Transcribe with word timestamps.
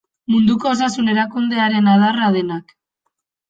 Munduko 0.35 0.69
Osasun 0.71 1.11
Erakundearen 1.13 1.93
adarra 1.95 2.33
denak. 2.41 2.77